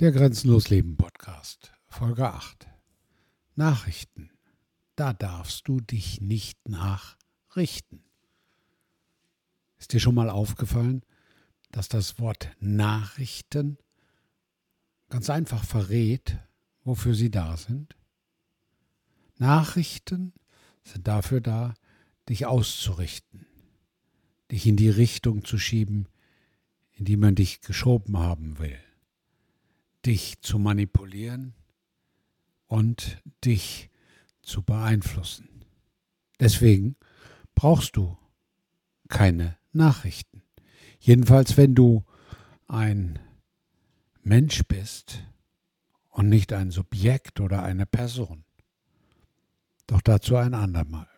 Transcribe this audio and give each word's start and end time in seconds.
Der 0.00 0.10
Grenzenlos 0.10 0.70
Leben 0.70 0.96
Podcast, 0.96 1.72
Folge 1.86 2.28
8. 2.28 2.66
Nachrichten. 3.54 4.32
Da 4.96 5.12
darfst 5.12 5.68
du 5.68 5.80
dich 5.80 6.20
nicht 6.20 6.68
nachrichten. 6.68 8.02
Ist 9.78 9.92
dir 9.92 10.00
schon 10.00 10.16
mal 10.16 10.30
aufgefallen, 10.30 11.04
dass 11.70 11.88
das 11.88 12.18
Wort 12.18 12.50
Nachrichten 12.58 13.78
ganz 15.10 15.30
einfach 15.30 15.62
verrät, 15.62 16.40
wofür 16.82 17.14
sie 17.14 17.30
da 17.30 17.56
sind? 17.56 17.96
Nachrichten 19.38 20.32
sind 20.82 21.06
dafür 21.06 21.40
da, 21.40 21.74
dich 22.28 22.46
auszurichten, 22.46 23.46
dich 24.50 24.66
in 24.66 24.74
die 24.74 24.90
Richtung 24.90 25.44
zu 25.44 25.56
schieben, 25.56 26.08
in 26.90 27.04
die 27.04 27.16
man 27.16 27.36
dich 27.36 27.60
geschoben 27.60 28.18
haben 28.18 28.58
will 28.58 28.80
dich 30.06 30.40
zu 30.40 30.58
manipulieren 30.58 31.54
und 32.66 33.22
dich 33.44 33.90
zu 34.42 34.62
beeinflussen. 34.62 35.64
Deswegen 36.40 36.96
brauchst 37.54 37.96
du 37.96 38.16
keine 39.08 39.56
Nachrichten. 39.72 40.42
Jedenfalls, 40.98 41.56
wenn 41.56 41.74
du 41.74 42.04
ein 42.66 43.18
Mensch 44.22 44.62
bist 44.66 45.22
und 46.08 46.28
nicht 46.28 46.52
ein 46.52 46.70
Subjekt 46.70 47.40
oder 47.40 47.62
eine 47.62 47.86
Person. 47.86 48.44
Doch 49.86 50.00
dazu 50.00 50.36
ein 50.36 50.54
andermal. 50.54 51.08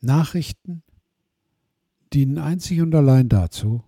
Nachrichten 0.00 0.82
dienen 2.12 2.38
einzig 2.38 2.80
und 2.80 2.94
allein 2.94 3.28
dazu, 3.28 3.82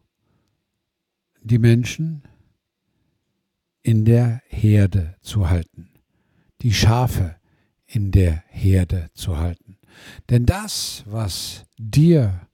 die 1.42 1.59
Menschen 1.59 2.23
in 3.87 4.05
der 4.05 4.43
Herde 4.49 5.15
zu 5.21 5.49
halten, 5.49 5.91
die 6.62 6.73
Schafe 6.75 7.37
in 7.87 8.11
der 8.11 8.43
Herde 8.48 9.11
zu 9.15 9.39
halten. 9.39 9.78
Denn 10.28 10.45
das, 10.45 11.05
was 11.06 11.67
dir 11.78 12.48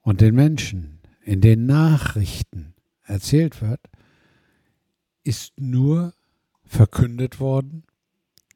und 0.00 0.22
den 0.22 0.34
Menschen 0.34 1.00
in 1.24 1.42
den 1.42 1.66
Nachrichten 1.66 2.72
erzählt 3.02 3.60
wird, 3.60 3.82
ist 5.24 5.60
nur 5.60 6.14
verkündet 6.64 7.38
worden, 7.38 7.84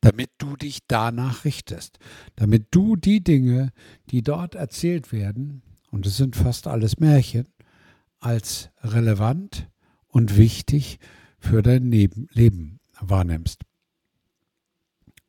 damit 0.01 0.30
du 0.39 0.56
dich 0.56 0.86
danach 0.89 1.45
richtest, 1.45 1.98
damit 2.34 2.69
du 2.70 2.97
die 2.97 3.23
Dinge, 3.23 3.75
die 4.08 4.23
dort 4.23 4.55
erzählt 4.55 5.12
werden, 5.12 5.61
und 5.91 6.06
es 6.06 6.17
sind 6.17 6.34
fast 6.34 6.67
alles 6.67 6.98
Märchen, 6.98 7.47
als 8.20 8.70
relevant 8.80 9.69
und 10.08 10.39
wichtig 10.39 10.98
für 11.39 11.62
dein 11.62 11.91
Leben 11.91 12.81
wahrnimmst. 13.01 13.62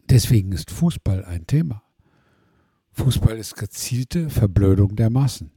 Deswegen 0.09 0.51
ist 0.51 0.71
Fußball 0.71 1.25
ein 1.25 1.47
Thema. 1.47 1.83
Fußball 2.91 3.37
ist 3.37 3.55
gezielte 3.55 4.29
Verblödung 4.29 4.95
der 4.95 5.09
Massen. 5.09 5.51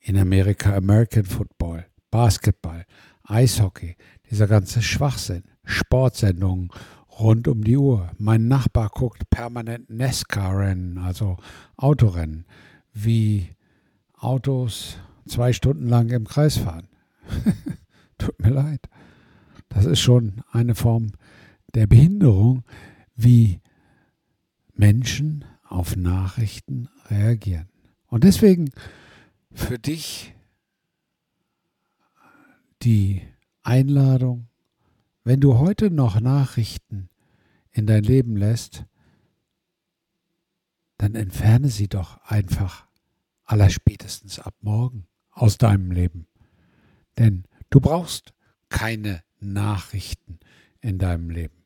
In 0.00 0.16
Amerika 0.16 0.74
American 0.74 1.24
Football, 1.24 1.86
Basketball, 2.10 2.84
Eishockey, 3.24 3.96
dieser 4.30 4.46
ganze 4.46 4.80
Schwachsinn, 4.80 5.44
Sportsendungen 5.64 6.70
rund 7.18 7.48
um 7.48 7.64
die 7.64 7.76
Uhr. 7.76 8.10
Mein 8.18 8.48
Nachbar 8.48 8.90
guckt 8.90 9.28
permanent 9.30 9.90
NASCAR-Rennen, 9.90 10.98
also 10.98 11.36
Autorennen, 11.76 12.46
wie 12.92 13.56
Autos 14.14 14.98
zwei 15.26 15.52
Stunden 15.52 15.88
lang 15.88 16.10
im 16.10 16.26
Kreis 16.26 16.56
fahren. 16.58 16.88
Tut 18.18 18.40
mir 18.40 18.50
leid. 18.50 18.88
Das 19.84 19.92
ist 19.92 20.00
schon 20.00 20.42
eine 20.50 20.74
Form 20.74 21.12
der 21.74 21.86
Behinderung, 21.86 22.64
wie 23.16 23.60
Menschen 24.72 25.44
auf 25.62 25.94
Nachrichten 25.94 26.88
reagieren. 27.10 27.68
Und 28.06 28.24
deswegen 28.24 28.70
für 29.52 29.78
dich 29.78 30.34
die 32.80 33.20
Einladung, 33.62 34.48
wenn 35.22 35.42
du 35.42 35.58
heute 35.58 35.90
noch 35.90 36.18
Nachrichten 36.18 37.10
in 37.70 37.86
dein 37.86 38.04
Leben 38.04 38.38
lässt, 38.38 38.86
dann 40.96 41.14
entferne 41.14 41.68
sie 41.68 41.88
doch 41.88 42.22
einfach 42.22 42.86
allerspätestens 43.44 44.38
ab 44.38 44.54
morgen 44.62 45.06
aus 45.30 45.58
deinem 45.58 45.90
Leben. 45.90 46.26
Denn 47.18 47.44
du 47.68 47.80
brauchst 47.80 48.32
keine 48.70 49.22
Nachrichten 49.52 50.38
in 50.80 50.98
deinem 50.98 51.30
Leben. 51.30 51.64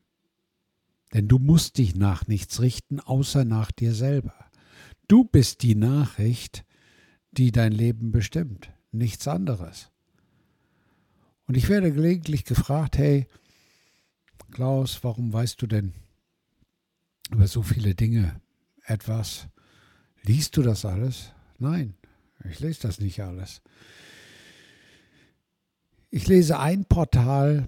Denn 1.13 1.27
du 1.27 1.39
musst 1.39 1.77
dich 1.77 1.95
nach 1.95 2.27
nichts 2.27 2.61
richten, 2.61 2.99
außer 2.99 3.45
nach 3.45 3.71
dir 3.71 3.93
selber. 3.93 4.33
Du 5.07 5.23
bist 5.23 5.63
die 5.63 5.75
Nachricht, 5.75 6.65
die 7.31 7.51
dein 7.51 7.71
Leben 7.71 8.11
bestimmt, 8.11 8.71
nichts 8.91 9.27
anderes. 9.27 9.91
Und 11.47 11.57
ich 11.57 11.67
werde 11.67 11.91
gelegentlich 11.91 12.45
gefragt, 12.45 12.97
hey, 12.97 13.27
Klaus, 14.51 15.03
warum 15.03 15.33
weißt 15.33 15.61
du 15.61 15.67
denn 15.67 15.93
über 17.31 17.47
so 17.47 17.63
viele 17.63 17.95
Dinge 17.95 18.39
etwas? 18.85 19.47
Liest 20.23 20.57
du 20.57 20.61
das 20.61 20.85
alles? 20.85 21.31
Nein, 21.57 21.95
ich 22.49 22.59
lese 22.59 22.81
das 22.81 22.99
nicht 22.99 23.21
alles. 23.21 23.61
Ich 26.11 26.27
lese 26.27 26.57
ein 26.57 26.85
Portal 26.85 27.67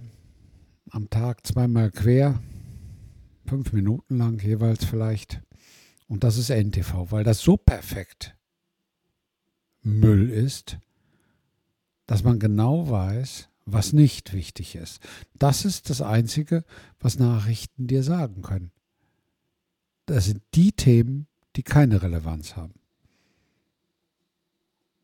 am 0.90 1.08
Tag 1.10 1.46
zweimal 1.46 1.92
quer, 1.92 2.42
fünf 3.46 3.72
Minuten 3.72 4.18
lang 4.18 4.40
jeweils 4.42 4.84
vielleicht. 4.84 5.40
Und 6.08 6.24
das 6.24 6.36
ist 6.38 6.50
NTV, 6.50 7.12
weil 7.12 7.22
das 7.22 7.38
so 7.38 7.56
perfekt 7.56 8.36
Müll 9.82 10.28
ist, 10.28 10.78
dass 12.06 12.24
man 12.24 12.40
genau 12.40 12.90
weiß, 12.90 13.48
was 13.64 13.92
nicht 13.92 14.32
wichtig 14.32 14.74
ist. 14.74 15.00
Das 15.34 15.64
ist 15.64 15.88
das 15.88 16.02
Einzige, 16.02 16.64
was 16.98 17.20
Nachrichten 17.20 17.86
dir 17.86 18.02
sagen 18.02 18.42
können. 18.42 18.72
Das 20.06 20.24
sind 20.24 20.42
die 20.54 20.72
Themen, 20.72 21.28
die 21.54 21.62
keine 21.62 22.02
Relevanz 22.02 22.56
haben. 22.56 22.74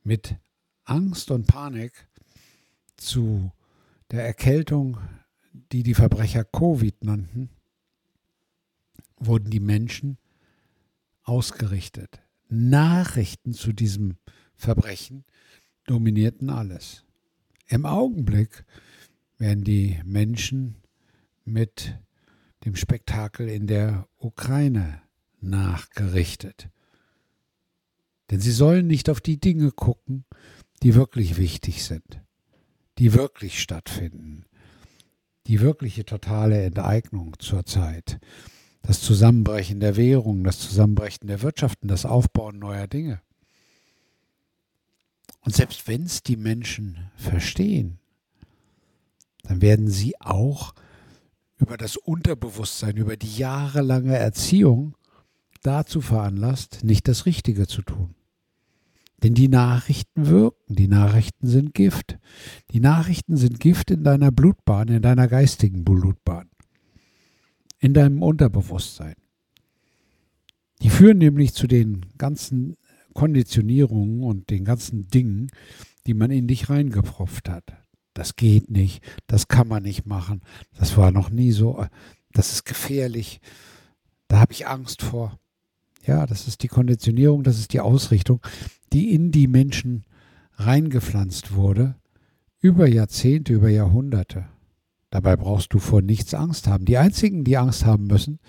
Mit 0.03 0.35
Angst 0.85 1.31
und 1.31 1.47
Panik 1.47 2.08
zu 3.01 3.53
der 4.11 4.25
Erkältung, 4.25 4.99
die 5.73 5.83
die 5.83 5.95
Verbrecher 5.95 6.45
Covid 6.45 7.05
nannten, 7.05 7.51
wurden 9.17 9.51
die 9.51 9.61
Menschen 9.61 10.19
ausgerichtet. 11.23 12.21
Nachrichten 12.49 13.53
zu 13.53 13.73
diesem 13.73 14.17
Verbrechen 14.55 15.25
dominierten 15.87 16.51
alles. 16.51 17.05
Im 17.67 17.85
Augenblick 17.85 18.65
werden 19.37 19.65
die 19.65 20.01
Menschen 20.05 20.77
mit 21.45 21.99
dem 22.65 22.77
Spektakel 22.77 23.49
in 23.49 23.67
der 23.67 24.09
Ukraine 24.17 25.03
nachgerichtet. 25.41 26.71
Denn 28.31 28.41
sie 28.41 28.53
sollen 28.53 28.87
nicht 28.87 29.11
auf 29.11 29.21
die 29.21 29.39
Dinge 29.39 29.71
gucken, 29.71 30.25
die 30.83 30.95
wirklich 30.95 31.37
wichtig 31.37 31.85
sind 31.85 32.23
die 32.99 33.15
wirklich 33.15 33.61
stattfinden. 33.61 34.45
Die 35.47 35.61
wirkliche 35.61 36.05
totale 36.05 36.63
Enteignung 36.63 37.35
zurzeit. 37.39 38.19
Das 38.83 39.01
Zusammenbrechen 39.01 39.81
der 39.81 39.97
Währung, 39.97 40.45
das 40.45 40.59
Zusammenbrechen 40.59 41.27
der 41.27 41.43
Wirtschaften, 41.43 41.89
das 41.89 42.05
Aufbauen 42.05 42.59
neuer 42.59 42.87
Dinge. 42.87 43.21
Und 45.41 45.55
selbst 45.55 45.89
wenn 45.89 46.03
es 46.03 46.23
die 46.23 46.37
Menschen 46.37 47.11
verstehen, 47.17 47.99
dann 49.45 49.63
werden 49.63 49.89
sie 49.89 50.21
auch 50.21 50.75
über 51.57 51.77
das 51.77 51.97
Unterbewusstsein, 51.97 52.97
über 52.97 53.17
die 53.17 53.37
jahrelange 53.37 54.17
Erziehung 54.17 54.95
dazu 55.63 56.01
veranlasst, 56.01 56.85
nicht 56.85 57.09
das 57.09 57.27
Richtige 57.27 57.67
zu 57.67 57.83
tun. 57.83 58.15
Denn 59.23 59.35
die 59.35 59.49
Nachrichten 59.49 60.27
wirken, 60.27 60.77
die 60.77 60.89
Nachrichten 60.89 61.47
sind 61.47 61.75
Gift. 61.75 62.19
Die 62.71 62.81
Nachrichten 62.81 63.37
sind 63.37 63.59
Gift 63.59 63.91
in 63.91 64.05
deiner 64.05 64.31
Blutbahn, 64.31 64.89
in 64.89 65.03
deiner 65.03 65.27
geistigen 65.27 65.85
Blutbahn, 65.85 66.49
in 67.79 67.95
deinem 67.95 68.23
Unterbewusstsein. 68.23 69.17
Die 70.83 70.91
führen 70.91 71.19
nämlich 71.19 71.53
zu 71.55 71.67
den 71.67 72.07
ganzen 72.17 72.77
Konditionierungen 73.13 74.23
und 74.23 74.51
den 74.51 74.65
ganzen 74.65 75.09
Dingen, 75.09 75.51
die 76.07 76.15
man 76.15 76.31
in 76.31 76.47
dich 76.47 76.71
reingepropft 76.71 77.49
hat. 77.49 77.65
Das 78.15 78.37
geht 78.37 78.71
nicht, 78.71 79.03
das 79.27 79.49
kann 79.49 79.67
man 79.67 79.83
nicht 79.83 80.07
machen, 80.07 80.43
das 80.77 80.97
war 80.97 81.11
noch 81.11 81.31
nie 81.31 81.51
so, 81.51 81.85
das 82.33 82.53
ist 82.53 82.65
gefährlich, 82.65 83.41
da 84.29 84.41
habe 84.41 84.53
ich 84.53 84.67
Angst 84.69 85.03
vor. 85.03 85.39
Ja, 86.09 86.25
das 86.25 86.49
ist 86.49 86.63
die 86.63 86.69
Konditionierung, 86.69 87.43
das 87.43 87.59
ist 87.59 87.75
die 87.75 87.81
Ausrichtung, 87.81 88.41
die 88.95 89.13
in 89.13 89.31
die 89.31 89.47
Menschen 89.47 90.05
reingepflanzt 90.55 91.53
wurde, 91.53 91.97
über 92.61 92.89
Jahrzehnte, 92.89 93.53
über 93.53 93.69
Jahrhunderte. 93.69 94.47
Dabei 95.11 95.37
brauchst 95.37 95.75
du 95.75 95.79
vor 95.79 96.01
nichts 96.01 96.33
Angst 96.33 96.67
haben. 96.67 96.87
Die 96.87 96.97
einzigen, 96.97 97.45
die 97.45 97.59
Angst 97.59 97.85
haben 97.85 98.07
müssen, 98.07 98.41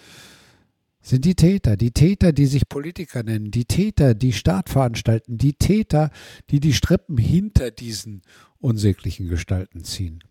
sind 1.01 1.25
die 1.25 1.35
Täter, 1.35 1.75
die 1.75 1.91
Täter, 1.91 2.31
die 2.31 2.45
sich 2.45 2.69
Politiker 2.69 3.23
nennen, 3.23 3.51
die 3.51 3.65
Täter, 3.65 4.13
die 4.13 4.31
Staat 4.31 4.69
veranstalten, 4.69 5.37
die 5.37 5.53
Täter, 5.53 6.11
die 6.51 6.61
die 6.61 6.73
Strippen 6.73 7.17
hinter 7.17 7.71
diesen 7.71 8.21
unsäglichen 8.59 9.27
Gestalten 9.27 9.83
ziehen. 9.83 10.23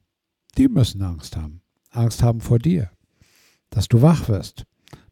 Die 0.56 0.68
müssen 0.68 1.02
Angst 1.02 1.36
haben. 1.36 1.60
Angst 1.90 2.22
haben 2.22 2.40
vor 2.40 2.58
dir, 2.58 2.90
dass 3.68 3.86
du 3.86 4.00
wach 4.00 4.30
wirst, 4.30 4.64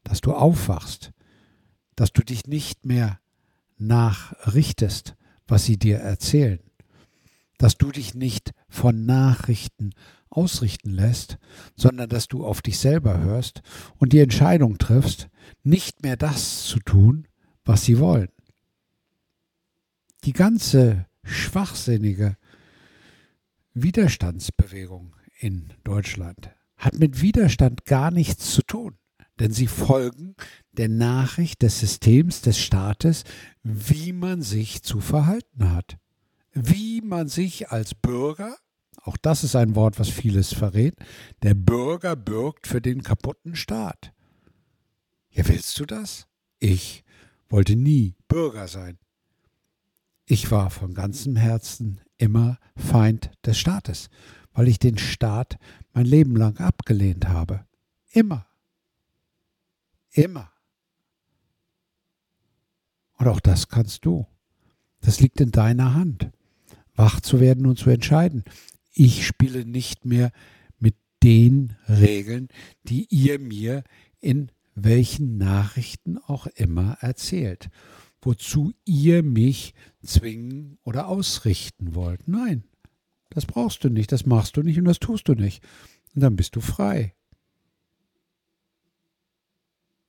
dass 0.02 0.22
du 0.22 0.32
aufwachst, 0.32 1.12
dass 1.96 2.12
du 2.12 2.22
dich 2.22 2.46
nicht 2.46 2.86
mehr 2.86 3.18
nachrichtest, 3.78 5.16
was 5.48 5.64
sie 5.64 5.78
dir 5.78 5.98
erzählen, 5.98 6.60
dass 7.58 7.76
du 7.76 7.90
dich 7.90 8.14
nicht 8.14 8.52
von 8.68 9.06
Nachrichten 9.06 9.92
ausrichten 10.28 10.90
lässt, 10.90 11.38
sondern 11.76 12.08
dass 12.08 12.28
du 12.28 12.44
auf 12.44 12.62
dich 12.62 12.78
selber 12.78 13.18
hörst 13.18 13.62
und 13.96 14.12
die 14.12 14.20
Entscheidung 14.20 14.78
triffst, 14.78 15.28
nicht 15.62 16.02
mehr 16.02 16.16
das 16.16 16.64
zu 16.64 16.78
tun, 16.80 17.26
was 17.64 17.84
sie 17.84 17.98
wollen. 17.98 18.28
Die 20.24 20.32
ganze 20.32 21.06
schwachsinnige 21.22 22.36
Widerstandsbewegung 23.74 25.14
in 25.38 25.72
Deutschland 25.84 26.50
hat 26.76 26.98
mit 26.98 27.20
Widerstand 27.20 27.84
gar 27.84 28.10
nichts 28.10 28.52
zu 28.52 28.62
tun, 28.62 28.98
denn 29.38 29.52
sie 29.52 29.66
folgen 29.66 30.34
der 30.72 30.88
Nachricht 30.88 31.62
des 31.62 31.80
Systems 31.80 32.42
des 32.42 32.58
Staates, 32.58 33.24
wie 33.62 34.12
man 34.12 34.42
sich 34.42 34.82
zu 34.82 35.00
verhalten 35.00 35.72
hat, 35.72 35.98
wie 36.52 37.00
man 37.00 37.28
sich 37.28 37.70
als 37.70 37.94
Bürger 37.94 38.56
auch 39.06 39.16
das 39.16 39.44
ist 39.44 39.54
ein 39.54 39.76
Wort, 39.76 40.00
was 40.00 40.08
vieles 40.08 40.52
verrät. 40.52 40.96
Der 41.42 41.54
Bürger 41.54 42.16
bürgt 42.16 42.66
für 42.66 42.80
den 42.80 43.04
kaputten 43.04 43.54
Staat. 43.54 44.12
Ja, 45.30 45.46
willst 45.46 45.78
du 45.78 45.86
das? 45.86 46.26
Ich 46.58 47.04
wollte 47.48 47.76
nie 47.76 48.16
Bürger 48.26 48.66
sein. 48.66 48.98
Ich 50.24 50.50
war 50.50 50.70
von 50.70 50.92
ganzem 50.92 51.36
Herzen 51.36 52.00
immer 52.18 52.58
Feind 52.74 53.30
des 53.44 53.58
Staates, 53.58 54.08
weil 54.52 54.66
ich 54.66 54.80
den 54.80 54.98
Staat 54.98 55.56
mein 55.92 56.06
Leben 56.06 56.34
lang 56.34 56.56
abgelehnt 56.58 57.28
habe. 57.28 57.64
Immer. 58.10 58.45
Immer. 60.16 60.50
Und 63.18 63.28
auch 63.28 63.40
das 63.40 63.68
kannst 63.68 64.04
du. 64.04 64.26
Das 65.00 65.20
liegt 65.20 65.40
in 65.40 65.52
deiner 65.52 65.94
Hand, 65.94 66.30
wach 66.94 67.20
zu 67.20 67.40
werden 67.40 67.66
und 67.66 67.78
zu 67.78 67.90
entscheiden 67.90 68.44
ich 68.96 69.26
spiele 69.26 69.66
nicht 69.66 70.06
mehr 70.06 70.32
mit 70.78 70.96
den 71.22 71.76
Regeln, 71.88 72.48
die 72.84 73.06
ihr 73.10 73.38
mir 73.38 73.84
in 74.20 74.50
welchen 74.74 75.36
Nachrichten 75.36 76.18
auch 76.18 76.46
immer 76.46 76.96
erzählt, 77.00 77.68
wozu 78.22 78.72
ihr 78.84 79.22
mich 79.22 79.74
zwingen 80.02 80.78
oder 80.82 81.08
ausrichten 81.08 81.94
wollt. 81.94 82.26
Nein, 82.26 82.64
das 83.30 83.44
brauchst 83.44 83.84
du 83.84 83.90
nicht, 83.90 84.12
das 84.12 84.24
machst 84.24 84.56
du 84.56 84.62
nicht 84.62 84.78
und 84.78 84.86
das 84.86 84.98
tust 84.98 85.28
du 85.28 85.34
nicht. 85.34 85.62
Und 86.14 86.22
dann 86.22 86.36
bist 86.36 86.56
du 86.56 86.60
frei. 86.60 87.14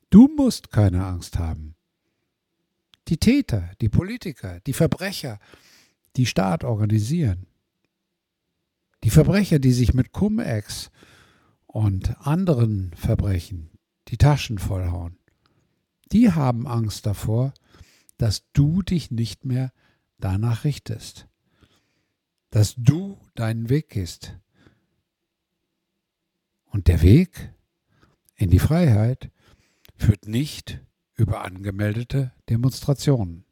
Du 0.10 0.28
musst 0.28 0.72
keine 0.72 1.06
Angst 1.06 1.38
haben. 1.38 1.76
Die 3.08 3.18
Täter, 3.18 3.72
die 3.82 3.90
Politiker, 3.90 4.60
die 4.62 4.74
Verbrecher, 4.74 5.40
die 6.16 6.26
Staat 6.26 6.64
organisieren, 6.64 7.48
die 9.04 9.10
Verbrecher, 9.10 9.60
die 9.60 9.72
sich 9.72 9.94
mit 9.94 10.12
Cum-Ex 10.12 10.92
und 11.66 12.18
anderen 12.26 12.94
Verbrechen 12.96 13.70
die 14.08 14.18
Taschen 14.18 14.58
vollhauen, 14.58 15.18
die 16.12 16.32
haben 16.32 16.68
Angst 16.68 17.06
davor, 17.06 17.54
dass 18.18 18.50
du 18.54 18.82
dich 18.82 19.12
nicht 19.12 19.46
mehr 19.46 19.72
danach 20.18 20.64
richtest, 20.64 21.28
dass 22.50 22.76
du 22.78 23.20
deinen 23.36 23.70
Weg 23.70 23.90
gehst. 23.90 24.38
Und 26.66 26.88
der 26.88 27.02
Weg 27.02 27.54
in 28.36 28.50
die 28.50 28.60
Freiheit 28.60 29.32
führt 29.98 30.28
nicht 30.28 30.82
über 31.16 31.42
angemeldete 31.44 32.32
Demonstrationen. 32.50 33.44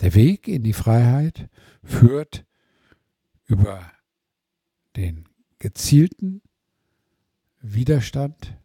Der 0.00 0.14
Weg 0.14 0.48
in 0.48 0.62
die 0.62 0.72
Freiheit 0.72 1.48
führt 1.84 2.44
über 3.44 3.90
den 4.96 5.28
gezielten 5.58 6.42
Widerstand, 7.60 8.56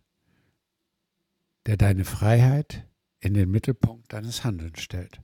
der 1.65 1.77
deine 1.77 2.05
Freiheit 2.05 2.87
in 3.19 3.33
den 3.33 3.51
Mittelpunkt 3.51 4.13
deines 4.13 4.43
Handelns 4.43 4.81
stellt. 4.81 5.21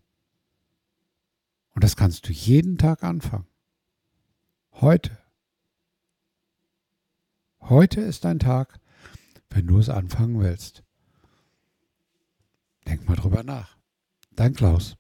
Und 1.72 1.84
das 1.84 1.96
kannst 1.96 2.28
du 2.28 2.34
jeden 2.34 2.78
Tag 2.78 3.04
anfangen. 3.04 3.48
Heute. 4.74 5.18
Heute 7.60 8.02
ist 8.02 8.26
ein 8.26 8.40
Tag, 8.40 8.80
wenn 9.50 9.68
du 9.68 9.80
es 9.80 9.90
anfangen 9.90 10.40
willst. 10.40 10.84
Denk 12.88 13.08
mal 13.08 13.16
drüber 13.16 13.44
nach. 13.44 13.78
Dein 14.32 14.54
Klaus. 14.54 14.96